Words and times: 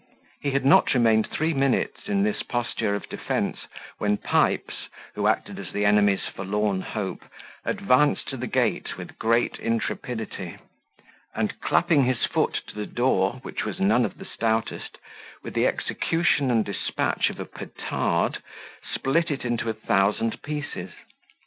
He 0.41 0.49
had 0.49 0.65
not 0.65 0.95
remained 0.95 1.27
three 1.29 1.53
minutes 1.53 2.07
in 2.09 2.23
this 2.23 2.41
posture 2.41 2.95
of 2.95 3.07
defence, 3.07 3.67
when 3.99 4.17
Pipes, 4.17 4.89
who 5.13 5.27
acted 5.27 5.59
as 5.59 5.71
the 5.71 5.85
enemy's 5.85 6.27
forlorn 6.27 6.81
hope, 6.81 7.23
advanced 7.65 8.27
to 8.29 8.37
the 8.37 8.47
gate 8.47 8.97
with 8.97 9.19
great 9.19 9.57
intrepidity, 9.57 10.57
and, 11.35 11.61
clapping 11.61 12.05
his 12.05 12.25
foot 12.25 12.61
to 12.69 12.73
the 12.73 12.87
door, 12.87 13.41
which 13.43 13.63
was 13.63 13.79
none 13.79 14.03
of 14.03 14.17
the 14.17 14.25
stoutest, 14.25 14.97
with 15.43 15.53
the 15.53 15.67
execution 15.67 16.49
and 16.49 16.65
despatch 16.65 17.29
of 17.29 17.39
a 17.39 17.45
petard, 17.45 18.41
split 18.95 19.29
it 19.29 19.45
into 19.45 19.69
a 19.69 19.73
thousand 19.75 20.41
pieces. 20.41 20.89